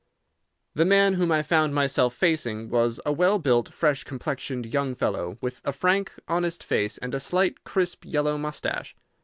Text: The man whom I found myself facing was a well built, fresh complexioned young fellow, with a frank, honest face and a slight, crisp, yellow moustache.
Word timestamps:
The 0.73 0.83
man 0.83 1.13
whom 1.13 1.31
I 1.31 1.43
found 1.43 1.75
myself 1.75 2.15
facing 2.15 2.69
was 2.71 2.99
a 3.05 3.11
well 3.11 3.37
built, 3.37 3.71
fresh 3.71 4.03
complexioned 4.03 4.65
young 4.73 4.95
fellow, 4.95 5.37
with 5.41 5.61
a 5.63 5.71
frank, 5.71 6.13
honest 6.27 6.63
face 6.63 6.97
and 6.97 7.13
a 7.13 7.19
slight, 7.19 7.63
crisp, 7.63 8.03
yellow 8.03 8.35
moustache. 8.39 8.95